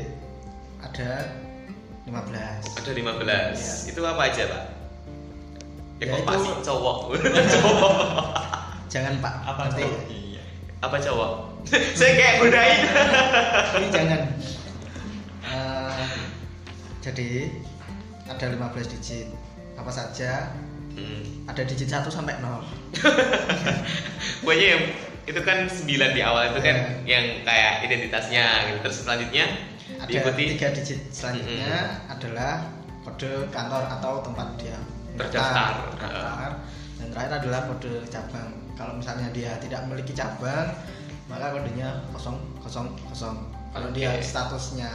ada 0.80 1.30
15 2.06 2.80
Ada 2.80 2.92
15. 2.92 3.18
Iya. 3.18 3.76
Itu 3.90 4.02
apa 4.02 4.22
aja, 4.24 4.42
Pak? 4.46 4.64
Ya, 5.96 6.06
Ya, 6.06 6.14
kok 6.14 6.28
pasti 6.28 6.50
cowok. 6.62 6.98
cowok. 7.56 7.94
jangan 8.86 9.14
pak 9.18 9.34
apa 9.44 9.62
nanti 9.66 9.84
iya 10.12 10.44
Apa 10.80 10.96
cowok? 10.98 11.32
Saya 11.98 12.12
kayak 12.14 12.34
godain. 12.40 12.80
ini 13.80 13.88
jangan 13.90 14.22
Eh, 15.46 16.08
jadi 17.00 17.30
ada 18.26 18.46
15 18.50 18.58
digit 18.92 19.28
apa 19.76 19.90
saja 19.90 20.50
Hmm. 20.96 21.44
ada 21.44 21.60
digit 21.62 21.86
1 21.86 22.08
sampai 22.08 22.40
0 22.40 22.64
Pokoknya 24.40 24.68
yang 24.70 24.84
itu 25.26 25.42
kan 25.42 25.68
9 25.68 25.86
di 26.12 26.22
awal 26.22 26.50
itu 26.50 26.60
kan 26.62 26.76
Iya. 27.04 27.04
yang 27.06 27.26
kayak 27.44 27.74
identitasnya 27.84 28.46
gitu. 28.66 28.78
Terus 28.82 28.98
selanjutnya 29.04 29.46
ada 29.96 30.08
diikuti 30.08 30.56
tiga 30.56 30.72
digit 30.72 31.00
selanjutnya 31.10 32.00
adalah 32.08 32.64
kode 33.04 33.28
kantor 33.50 33.84
atau 33.92 34.24
tempat 34.24 34.48
dia 34.56 34.80
Terdaftar. 35.16 35.96
terdaftar. 35.96 36.52
dan 36.96 37.08
terakhir 37.12 37.34
adalah 37.44 37.62
kode 37.68 37.94
cabang 38.08 38.50
kalau 38.76 38.94
misalnya 39.00 39.28
dia 39.32 39.56
tidak 39.60 39.84
memiliki 39.88 40.16
cabang 40.16 40.76
maka 41.26 41.56
kodenya 41.56 41.90
000 42.14 42.22
kalau 43.76 43.90
dia 43.92 44.16
statusnya 44.22 44.92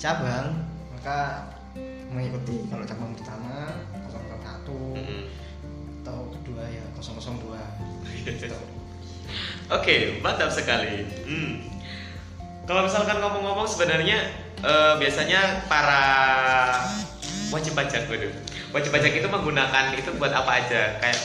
cabang 0.00 0.66
maka 0.90 1.50
mengikuti 2.10 2.64
kalau 2.70 2.82
cabang 2.86 3.12
pertama 3.14 3.70
001 4.08 4.66
Mm-mm. 4.66 5.22
atau 6.02 6.30
kedua 6.30 6.62
ya 6.70 6.84
002 6.98 7.54
gitu. 8.24 8.56
Oke, 9.76 10.22
mantap 10.22 10.54
sekali. 10.54 11.02
Hmm. 11.26 11.66
Kalau 12.66 12.86
misalkan 12.86 13.18
ngomong-ngomong 13.18 13.66
sebenarnya 13.66 14.30
eh, 14.62 14.94
biasanya 14.98 15.66
para 15.66 16.02
wajib 17.50 17.74
pajak, 17.74 18.06
waduh. 18.06 18.30
Wajib 18.76 18.92
pajak 18.92 19.16
itu 19.16 19.24
menggunakan 19.24 19.96
itu 19.96 20.12
buat 20.20 20.36
apa 20.36 20.60
aja? 20.60 21.00
Kayak 21.00 21.16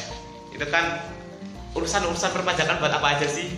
itu 0.55 0.65
kan 0.71 1.03
urusan-urusan 1.75 2.31
perpajakan 2.31 2.79
buat 2.79 2.95
apa 2.95 3.19
aja 3.19 3.27
sih? 3.27 3.51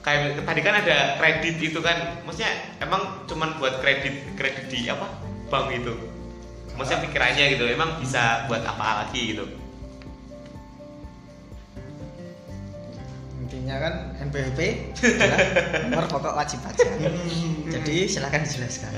Kayak 0.00 0.48
tadi 0.48 0.60
kan 0.64 0.80
ada 0.80 1.20
kredit 1.20 1.60
itu 1.60 1.76
kan, 1.84 2.24
maksudnya 2.24 2.56
emang 2.80 3.28
cuman 3.28 3.60
buat 3.60 3.84
kredit 3.84 4.32
kredit 4.40 4.72
di 4.72 4.88
apa 4.88 5.12
bank 5.52 5.76
itu? 5.76 5.92
Maksudnya 6.72 7.04
pikirannya 7.04 7.44
gitu, 7.52 7.68
emang 7.68 8.00
bisa 8.00 8.48
buat 8.48 8.64
apa 8.64 9.04
lagi 9.04 9.36
gitu? 9.36 9.44
Intinya 13.56 13.80
kan 13.80 13.94
NPWP 14.20 14.60
adalah 14.92 15.38
nomor 15.88 16.04
pokok 16.06 16.36
wajib 16.36 16.60
pajak. 16.60 16.92
Jadi 17.66 18.04
silakan 18.04 18.44
dijelaskan. 18.44 18.92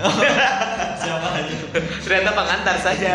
Siapa? 1.01 1.29
Aja 1.31 1.55
Ternyata 2.03 2.31
pengantar 2.35 2.77
saja. 2.77 3.15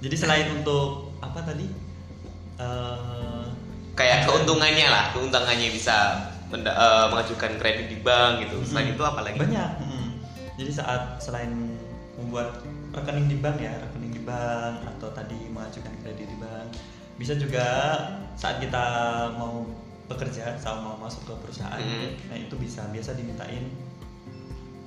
jadi 0.00 0.16
selain 0.16 0.48
untuk 0.50 1.12
apa 1.20 1.44
tadi? 1.44 1.68
Eh, 2.56 3.44
kayak 3.92 4.24
keuntungannya 4.24 4.88
lah 4.88 5.12
keuntungannya 5.12 5.68
bisa 5.68 6.16
menda- 6.48 6.72
eh, 6.72 7.06
mengajukan 7.06 7.52
kredit 7.60 7.86
di 7.86 8.00
bank 8.00 8.42
gitu. 8.42 8.64
Selain 8.64 8.88
Mm-mm. 8.88 8.96
itu 8.96 9.04
apa 9.04 9.20
lagi? 9.20 9.36
Banyak. 9.36 9.70
Mm. 9.78 10.08
jadi 10.54 10.72
saat 10.72 11.02
selain 11.18 11.52
membuat 12.14 12.60
rekening 12.92 13.26
di 13.26 13.36
bank 13.36 13.56
ya 13.58 13.72
rekening 13.72 14.12
di 14.12 14.22
bank 14.22 14.84
atau 14.86 15.08
tadi 15.10 15.48
mengajukan 15.48 15.90
kredit 16.00 16.28
di 16.28 16.38
bank 16.38 16.68
bisa 17.22 17.38
juga 17.38 17.66
saat 18.34 18.58
kita 18.58 18.82
mau 19.38 19.62
bekerja 20.10 20.58
sama 20.58 20.98
mau 20.98 21.06
masuk 21.06 21.22
ke 21.30 21.34
perusahaan 21.46 21.78
Mm. 21.78 22.10
nah 22.26 22.36
itu 22.36 22.54
bisa. 22.58 22.82
Biasa 22.90 23.14
dimintain 23.14 23.70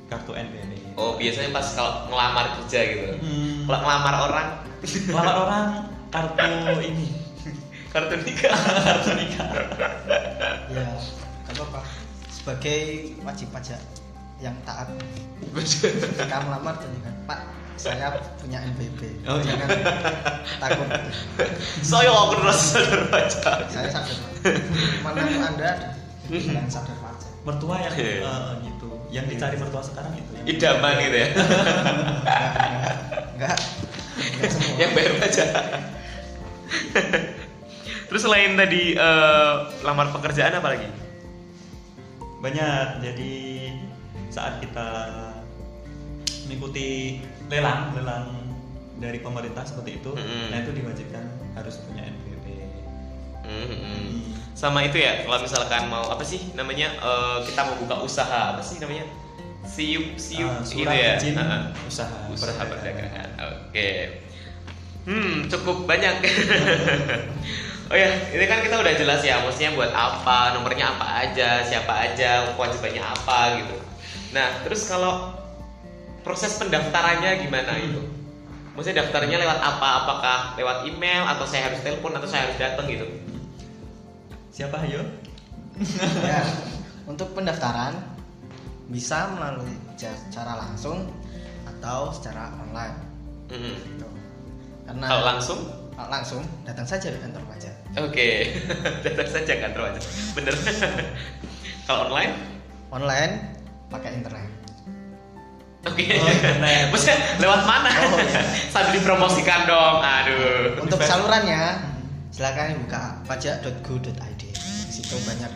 kartu 0.05 0.37
NPWP 0.37 0.93
oh 1.01 1.17
biasanya 1.17 1.49
pas 1.49 1.65
kalau 1.73 2.11
ngelamar 2.13 2.45
kerja 2.61 2.79
gitu. 2.85 3.05
Hmm. 3.23 3.65
kalau 3.65 3.79
ngelamar 3.81 4.15
orang. 4.29 4.47
Lamar 5.09 5.35
orang 5.47 5.65
kartu 6.13 6.77
ini. 6.85 7.07
Kartu 7.95 8.19
nikah. 8.21 8.53
Kartu 8.85 9.11
nikah. 9.17 9.49
Ya 10.69 10.83
apa 11.47 11.61
apa 11.63 11.81
sebagai 12.27 13.15
wajib 13.23 13.49
pajak 13.55 13.79
yang 14.43 14.53
taat. 14.67 14.91
Ketika 15.55 16.37
melamar 16.43 16.77
tunjukkan 16.77 17.15
pak 17.25 17.64
saya 17.75 18.07
punya 18.39 18.63
NPWP 18.63 19.01
Oh, 19.27 19.37
iya. 19.39 19.53
jangan 19.55 19.67
takut. 20.63 20.87
Saya 21.83 22.11
keras 22.31 22.59
sadar 22.71 23.01
pajak 23.11 23.67
saya 23.67 23.89
sadar. 23.91 24.17
Menantu 25.03 25.39
anda 25.43 25.71
yang 26.31 26.67
sadar 26.67 26.95
pajak 26.97 27.29
mertua 27.45 27.75
yang 27.77 27.93
Iya. 27.93 28.25
eh, 28.25 28.53
gitu 28.65 28.89
yang 29.11 29.25
dicari 29.27 29.55
mertua 29.55 29.81
sekarang 29.81 30.13
itu 30.15 30.31
yang 30.33 30.45
idaman 30.49 30.93
gitu 30.99 31.17
ya? 31.17 31.27
Enggak. 33.35 33.57
Enggak 34.15 34.49
semua. 34.49 34.75
Yang 34.79 34.91
bayar 34.95 35.13
pajak 35.19 35.49
terus 38.05 38.21
selain 38.21 38.53
tadi 38.55 38.93
eh, 38.93 39.53
lamar 39.81 40.09
pekerjaan 40.09 40.55
apa 40.55 40.67
lagi? 40.71 40.87
Banyak. 42.39 43.01
Jadi 43.01 43.33
saat 44.29 44.61
kita 44.61 44.87
mengikuti 46.45 47.17
lelang 47.47 47.93
lelang 47.93 48.25
dari 48.95 49.19
pemerintah 49.19 49.61
seperti 49.61 49.99
itu 49.99 50.11
Mm-mm. 50.11 50.49
nah 50.49 50.57
itu 50.57 50.71
diwajibkan 50.71 51.23
harus 51.53 51.75
punya 51.81 52.03
NPWP 52.05 52.45
Hmm. 53.45 54.33
sama 54.51 54.81
itu 54.81 54.97
ya 54.97 55.21
kalau 55.21 55.37
misalkan 55.37 55.85
mau 55.85 56.01
apa 56.03 56.21
sih 56.21 56.49
namanya 56.53 56.89
eh, 56.95 57.37
kita 57.45 57.61
mau 57.61 57.77
buka 57.77 58.01
usaha 58.01 58.51
apa 58.51 58.59
sih 58.59 58.81
namanya? 58.81 59.05
Siup 59.61 60.17
siup 60.17 60.49
Ah, 60.49 60.65
gitu 60.65 60.89
ya? 60.89 61.13
izin 61.15 61.37
Ah. 61.37 61.69
usaha 61.83 62.25
usaha 62.27 62.57
perdagangan. 62.57 63.29
oke. 63.37 63.89
Hmm 65.05 65.45
cukup 65.45 65.85
banyak. 65.85 66.15
Oh 67.85 67.93
ya 67.93 68.09
ini 68.33 68.49
kan 68.49 68.65
kita 68.65 68.81
udah 68.81 68.97
jelas 68.97 69.21
ya 69.21 69.37
maksudnya 69.37 69.77
buat 69.77 69.93
apa 69.93 70.57
nomornya 70.57 70.97
apa 70.97 71.05
aja 71.21 71.61
siapa 71.61 71.93
aja 71.93 72.49
kewajibannya 72.57 72.97
apa 72.97 73.61
gitu. 73.61 73.77
Nah 74.33 74.65
terus 74.65 74.89
kalau 74.89 75.37
proses 76.25 76.57
pendaftarannya 76.57 77.45
gimana 77.45 77.77
itu? 77.77 78.01
Maksudnya 78.73 79.05
daftarnya 79.05 79.37
lewat 79.39 79.59
apa? 79.61 79.87
Apakah 80.03 80.37
lewat 80.57 80.83
email 80.83 81.23
atau 81.23 81.45
saya 81.47 81.71
harus 81.71 81.79
telepon 81.79 82.11
atau 82.11 82.27
saya 82.27 82.49
harus 82.49 82.57
datang 82.57 82.89
gitu? 82.89 83.05
Siapa 84.51 84.81
ayo? 84.83 85.05
ya 86.23 86.39
untuk 87.11 87.35
pendaftaran 87.35 87.91
bisa 88.87 89.27
melalui 89.35 89.75
cara 90.31 90.55
langsung 90.57 91.11
atau 91.67 92.09
secara 92.09 92.49
online 92.57 92.95
Mhm. 93.45 93.75
gitu. 93.93 94.07
karena 94.87 95.05
Kalau 95.05 95.23
langsung? 95.23 95.59
kalau 95.93 96.09
langsung 96.09 96.41
datang 96.63 96.87
saja 96.87 97.07
ke 97.07 97.19
kantor 97.19 97.43
pajak 97.45 97.75
Oke, 97.99 98.29
datang 99.05 99.29
saja 99.29 99.53
kantor 99.59 99.91
aja. 99.91 99.99
Bener. 100.33 100.55
Kalau 101.87 102.09
online? 102.09 102.33
online 102.89 103.33
pakai 103.87 104.17
internet 104.17 104.47
Oke. 105.85 106.03
Oh, 106.17 106.29
internet. 106.29 106.89
Maksudnya 106.89 107.17
lewat 107.37 107.61
mana? 107.69 107.89
Oh, 107.93 108.17
iya. 108.17 108.41
Sambil 108.73 108.91
dipromosikan 108.97 109.69
dong. 109.69 110.01
Aduh. 110.01 110.81
untuk 110.81 110.99
salurannya 111.01 111.93
silakan 112.33 112.75
buka 112.83 113.23
pajak.go.id 113.31 114.43
di 114.43 114.91
situ 114.91 115.15
banyak 115.23 115.47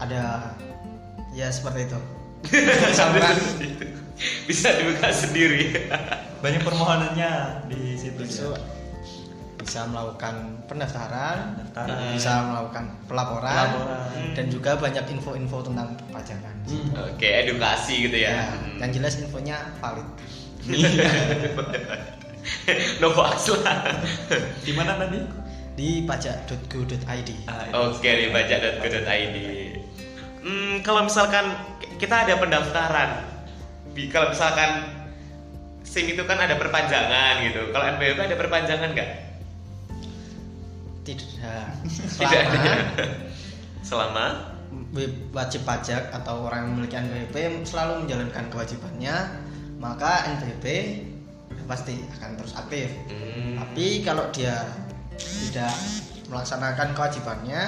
ada 0.00 0.56
ya 1.36 1.52
seperti 1.52 1.92
itu 1.92 2.00
saluran 2.96 3.36
bisa 4.46 4.68
dibuka 4.78 5.10
sendiri. 5.10 5.74
Banyak 6.38 6.62
permohonannya 6.62 7.32
di 7.72 7.98
situ. 7.98 8.20
Bisa 8.22 8.52
ya. 8.52 8.58
Bisa 9.64 9.80
melakukan 9.84 10.34
pendaftaran 10.64 11.56
Pendaftaran. 11.56 12.12
bisa 12.12 12.32
melakukan 12.44 12.84
pelaporan, 13.04 13.50
Pelaporan. 13.72 14.32
dan 14.32 14.46
juga 14.46 14.70
banyak 14.76 15.04
info-info 15.10 15.58
tentang 15.64 15.96
perpajakan 15.98 16.52
Hmm. 16.64 16.88
Oke, 17.06 17.28
edukasi 17.42 18.04
gitu 18.04 18.16
ya. 18.18 18.30
ya, 18.30 18.44
Hmm. 18.50 18.76
yang 18.78 18.90
jelas 18.90 19.16
infonya 19.18 19.56
valid 19.78 20.08
no 23.00 23.08
hoax 23.10 23.52
lah. 23.58 24.00
Di 24.60 24.72
mana 24.72 24.96
tadi? 24.96 25.20
di 25.74 26.06
pajak.go.id 26.06 27.30
Ah. 27.44 27.66
Oke, 27.84 28.06
di 28.06 28.30
pajak.go.id. 28.30 29.36
Hmm, 30.40 30.78
kalau 30.80 31.02
misalkan 31.02 31.50
kita 31.98 32.22
ada 32.22 32.38
pendaftaran, 32.38 33.26
Bi- 33.90 34.06
kalau 34.06 34.30
misalkan 34.30 34.86
SIM 35.82 36.08
itu 36.08 36.22
kan 36.22 36.38
ada 36.38 36.54
perpanjangan 36.54 37.42
gitu. 37.42 37.68
Kalau 37.68 37.84
NPWP 37.90 38.18
ada 38.22 38.36
perpanjangan 38.36 38.88
nggak? 38.88 39.10
Tidak 41.04 41.28
Tidak 41.84 42.40
ada. 42.48 42.72
selama 43.84 44.26
Selama 44.94 45.04
wajib 45.36 45.62
pajak 45.68 46.10
atau 46.10 46.48
orang 46.48 46.66
yang 46.66 46.70
memiliki 46.74 46.96
NPWP 46.96 47.36
selalu 47.68 48.08
menjalankan 48.08 48.44
kewajibannya 48.50 49.16
maka 49.78 50.24
NPWP 50.34 50.66
pasti 51.68 52.00
akan 52.18 52.30
terus 52.40 52.56
aktif 52.56 52.88
Hmm. 53.08 53.56
tapi 53.60 54.00
kalau 54.04 54.28
dia 54.32 54.64
tidak 55.20 55.72
melaksanakan 56.30 56.96
kewajibannya 56.96 57.62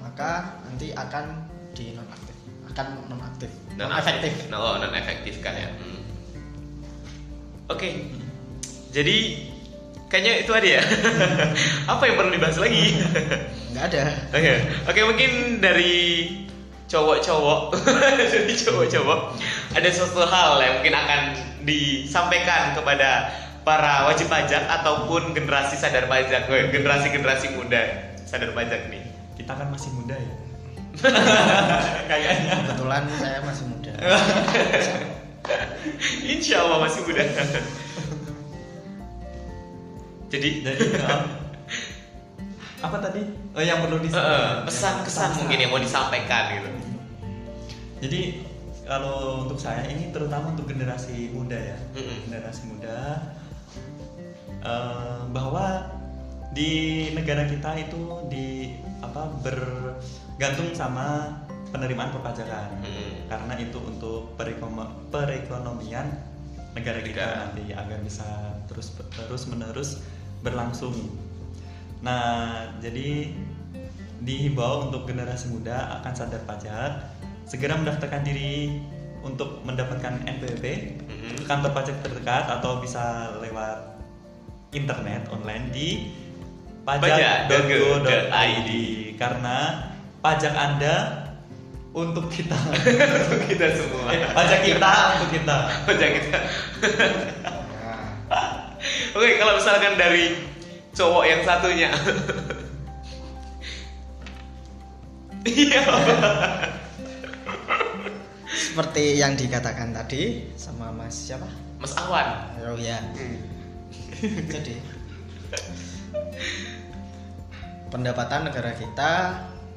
maka 0.00 0.56
nanti 0.66 0.94
akan 0.96 1.44
di 1.76 1.92
nonaktif 1.92 2.34
akan 2.72 2.86
nonaktif 3.08 3.50
non 3.76 3.92
efektif 3.92 4.32
oh, 4.52 4.80
non 4.80 4.94
efektif 4.96 5.44
kan 5.44 5.52
ya. 5.52 5.68
Hmm. 5.76 6.00
Oke. 7.66 8.08
Jadi 8.94 9.18
kayaknya 10.06 10.32
itu 10.46 10.52
ada 10.54 10.68
ya. 10.80 10.82
Apa 11.92 12.02
yang 12.06 12.16
perlu 12.18 12.30
dibahas 12.34 12.58
lagi? 12.58 12.94
nggak 13.76 13.84
ada 13.92 14.02
Oke, 14.32 14.52
oke 14.88 15.00
mungkin 15.04 15.30
dari 15.60 15.94
cowok-cowok, 16.88 17.60
dari 18.32 18.54
cowok-cowok 18.56 19.20
ada 19.74 19.88
suatu 19.92 20.22
hal 20.24 20.62
yang 20.62 20.72
mungkin 20.80 20.94
akan 20.96 21.20
disampaikan 21.66 22.72
kepada 22.78 23.28
para 23.66 24.06
wajib 24.06 24.30
pajak 24.30 24.62
ataupun 24.70 25.34
generasi 25.34 25.74
sadar 25.74 26.06
pajak, 26.06 26.46
eh, 26.46 26.70
generasi-generasi 26.70 27.58
muda 27.58 28.14
sadar 28.24 28.54
pajak 28.54 28.88
nih. 28.88 29.02
Kita 29.36 29.52
kan 29.58 29.68
masih 29.68 29.90
muda 29.92 30.16
ya. 30.16 30.34
Kayaknya. 32.08 32.56
kebetulan 32.64 33.04
saya 33.20 33.38
masih 33.44 33.68
muda 33.68 33.92
Insya 36.24 36.64
Allah 36.64 36.78
masih 36.88 37.00
muda. 37.04 37.22
Jadi 40.26 40.48
Jadi 40.66 40.84
um, 41.00 41.22
apa 42.76 42.96
tadi? 43.00 43.22
Oh 43.56 43.62
yang 43.62 43.80
perlu 43.80 43.98
disampaikan. 43.98 44.62
pesan-kesan 44.68 45.30
mungkin 45.40 45.58
yang 45.58 45.70
mau 45.72 45.80
disampaikan 45.80 46.42
gitu. 46.54 46.70
Jadi 48.04 48.20
kalau 48.84 49.48
untuk 49.48 49.58
saya 49.58 49.88
ini 49.88 50.12
terutama 50.12 50.52
untuk 50.54 50.68
generasi 50.68 51.32
muda 51.32 51.56
ya, 51.56 51.78
Mm-mm. 51.96 52.28
generasi 52.28 52.62
muda 52.70 53.18
eh, 54.62 55.18
bahwa 55.32 55.88
di 56.52 56.70
negara 57.12 57.44
kita 57.44 57.70
itu 57.80 58.00
di 58.28 58.76
apa 59.02 59.28
bergantung 59.40 60.70
sama 60.72 61.32
penerimaan 61.68 62.12
perpajakan 62.12 62.80
Mm-mm. 62.80 63.26
karena 63.28 63.54
itu 63.58 63.78
untuk 63.80 64.36
perekono- 64.38 64.94
perekonomian 65.10 66.06
negara 66.72 67.00
kita 67.00 67.24
Negara. 67.24 67.40
nanti 67.48 67.64
agar 67.72 67.98
bisa 68.04 68.28
terus 68.68 68.92
terus 69.16 69.42
menerus 69.48 70.04
berlangsung. 70.46 70.94
Nah, 72.06 72.70
jadi 72.78 73.34
dihimbau 74.22 74.86
untuk 74.88 75.04
generasi 75.10 75.50
muda 75.50 75.98
akan 76.00 76.12
sadar 76.14 76.40
pajak 76.46 77.02
segera 77.44 77.74
mendaftarkan 77.76 78.22
diri 78.22 78.78
untuk 79.20 79.60
mendapatkan 79.66 80.22
NPWP 80.22 80.64
Mhm. 81.02 81.42
ke 81.42 81.44
kantor 81.44 81.74
pajak 81.74 81.98
terdekat 82.00 82.46
atau 82.46 82.78
bisa 82.78 83.34
lewat 83.42 83.98
internet 84.70 85.26
online 85.30 85.70
di 85.74 86.14
pajak.go.id 86.86 88.70
karena 89.18 89.58
pajak 90.22 90.54
Anda 90.54 91.26
untuk 91.90 92.28
kita 92.28 92.54
kita 93.50 93.66
semua. 93.72 94.12
Eh, 94.12 94.20
pajak 94.30 94.60
kita 94.62 94.92
untuk 95.16 95.28
kita 95.32 95.56
Pajak 95.88 96.10
kita. 96.20 96.38
Oke, 99.16 99.40
kalau 99.40 99.56
misalkan 99.56 99.96
dari 99.96 100.36
cowok 100.92 101.24
yang 101.24 101.40
satunya. 101.40 101.88
Iya. 105.46 105.78
seperti 108.46 109.22
yang 109.22 109.38
dikatakan 109.38 109.94
tadi 109.94 110.52
sama 110.58 110.90
Mas 110.90 111.14
siapa 111.14 111.46
Mas 111.78 111.94
Awan. 111.96 112.50
oh 112.66 112.74
ya 112.74 112.98
jadi 114.26 114.74
pendapatan 117.88 118.50
negara 118.50 118.74
kita 118.74 119.12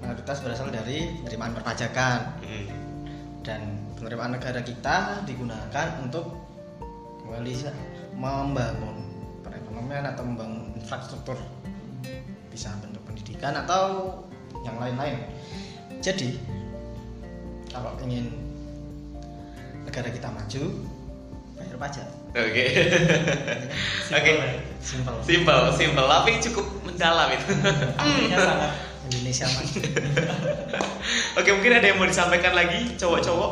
mayoritas 0.01 0.41
berasal 0.41 0.73
dari 0.73 1.05
penerimaan 1.21 1.53
perpajakan 1.53 2.39
Hmm. 2.41 2.65
dan 3.45 3.61
penerimaan 3.93 4.41
negara 4.41 4.65
kita 4.65 5.21
digunakan 5.23 5.87
untuk 6.01 6.33
kembali 7.23 7.53
membangun 8.17 9.08
perekonomian 9.79 10.11
atau 10.11 10.23
membangun 10.27 10.75
infrastruktur 10.75 11.37
bisa 12.51 12.67
bentuk 12.83 12.99
pendidikan 13.07 13.55
atau 13.63 14.11
yang 14.67 14.75
lain-lain 14.75 15.15
jadi 16.03 16.35
kalau 17.71 17.95
ingin 18.03 18.27
negara 19.87 20.11
kita 20.11 20.27
maju 20.27 20.63
bayar 21.55 21.77
pajak 21.79 22.07
Oke. 22.29 22.65
Oke. 24.19 24.31
simpel 24.83 25.15
Simpel, 25.25 25.59
simpel, 25.73 26.05
tapi 26.05 26.37
cukup 26.43 26.65
mendalam 26.85 27.31
itu. 27.33 27.47
artinya 27.97 28.37
sangat 28.51 28.71
Indonesia 29.07 29.45
maju 29.47 29.79
Oke, 31.39 31.49
mungkin 31.55 31.71
ada 31.71 31.87
yang 31.87 31.97
mau 32.03 32.05
disampaikan 32.05 32.51
lagi 32.51 32.99
cowok-cowok? 32.99 33.51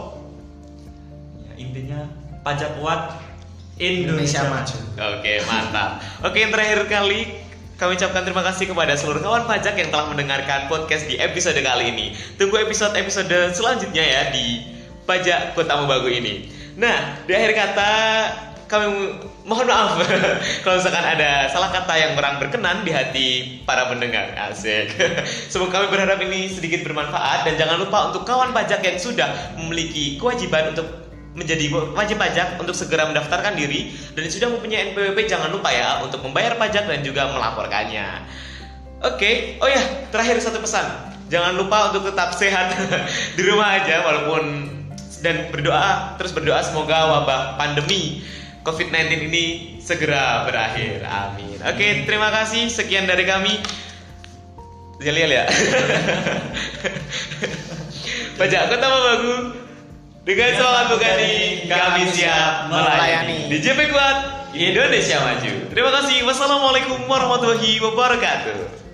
ya, 1.47 1.51
intinya 1.55 1.99
pajak 2.43 2.75
kuat 2.83 3.15
Indonesia 3.77 4.41
Indonesia, 4.41 4.41
maju. 4.49 4.77
Oke, 5.17 5.33
mantap. 5.45 5.91
Oke, 6.25 6.37
yang 6.41 6.49
terakhir 6.49 6.89
kali 6.89 7.19
kami 7.77 7.93
ucapkan 7.93 8.25
terima 8.25 8.41
kasih 8.41 8.73
kepada 8.73 8.97
seluruh 8.97 9.21
kawan 9.21 9.45
pajak 9.45 9.77
yang 9.77 9.93
telah 9.93 10.09
mendengarkan 10.09 10.65
podcast 10.65 11.05
di 11.05 11.21
episode 11.21 11.61
kali 11.61 11.93
ini. 11.93 12.17
Tunggu 12.41 12.57
episode-episode 12.65 13.53
selanjutnya 13.53 14.01
ya 14.01 14.21
di 14.33 14.65
Pajak 15.05 15.53
Kota 15.53 15.85
Bagu 15.85 16.09
ini. 16.09 16.49
Nah, 16.73 17.21
di 17.29 17.37
akhir 17.37 17.53
kata 17.53 17.91
kami 18.67 19.13
mohon 19.47 19.63
maaf 19.63 19.95
kalau 20.65 20.75
misalkan 20.75 21.05
ada 21.07 21.47
salah 21.47 21.71
kata 21.71 21.93
yang 21.95 22.11
kurang 22.19 22.35
berkenan 22.41 22.81
di 22.81 22.91
hati 22.91 23.27
para 23.61 23.85
pendengar. 23.85 24.33
Asik. 24.35 24.97
Semoga 25.53 25.85
kami 25.85 25.93
berharap 25.93 26.17
ini 26.25 26.49
sedikit 26.49 26.81
bermanfaat 26.81 27.45
dan 27.45 27.61
jangan 27.61 27.77
lupa 27.77 28.09
untuk 28.09 28.25
kawan 28.25 28.57
pajak 28.57 28.81
yang 28.81 28.97
sudah 28.97 29.53
memiliki 29.53 30.17
kewajiban 30.17 30.73
untuk 30.73 31.06
menjadi 31.37 31.69
wajib 31.93 32.17
pajak 32.17 32.57
untuk 32.57 32.73
segera 32.73 33.05
mendaftarkan 33.05 33.53
diri 33.53 33.93
dan 34.17 34.25
sudah 34.25 34.49
mempunyai 34.49 34.91
NPWP 34.91 35.29
jangan 35.29 35.53
lupa 35.53 35.69
ya 35.69 36.01
untuk 36.01 36.25
membayar 36.25 36.57
pajak 36.57 36.89
dan 36.89 37.05
juga 37.05 37.29
melaporkannya. 37.29 38.25
Oke, 39.05 39.61
oh 39.61 39.69
ya 39.69 40.09
terakhir 40.09 40.41
satu 40.41 40.57
pesan, 40.57 40.89
jangan 41.29 41.53
lupa 41.53 41.93
untuk 41.93 42.09
tetap 42.09 42.33
sehat 42.33 42.73
di 43.37 43.41
rumah 43.45 43.77
aja 43.77 44.01
walaupun 44.01 44.73
dan 45.21 45.53
berdoa 45.53 46.17
terus 46.17 46.33
berdoa 46.33 46.65
semoga 46.65 47.21
wabah 47.21 47.61
pandemi 47.61 48.25
COVID-19 48.65 49.29
ini 49.31 49.45
segera 49.79 50.43
berakhir. 50.43 51.07
Amin. 51.07 51.55
Oke, 51.63 52.03
terima 52.03 52.27
kasih. 52.33 52.67
Sekian 52.67 53.07
dari 53.07 53.23
kami. 53.23 53.63
Jalil 54.99 55.31
ya. 55.31 55.47
Pajak 58.37 58.69
Kota 58.69 58.87
Bagu 58.91 59.66
dengan 60.27 60.59
semangat 60.59 60.85
Bugani 60.91 61.63
kami 61.71 62.03
siap 62.11 62.67
melayani. 62.67 63.47
Di 63.47 63.63
JP 63.63 63.79
Kuat 63.95 64.17
Indonesia 64.51 65.23
Maju. 65.23 65.53
Terima 65.71 65.91
kasih. 65.95 66.27
Wassalamualaikum 66.27 67.07
warahmatullahi 67.07 67.79
wabarakatuh. 67.79 68.86